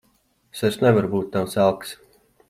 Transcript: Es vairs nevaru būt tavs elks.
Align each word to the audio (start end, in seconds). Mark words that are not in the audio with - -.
Es 0.53 0.61
vairs 0.63 0.79
nevaru 0.83 1.11
būt 1.11 1.29
tavs 1.35 1.59
elks. 1.67 1.93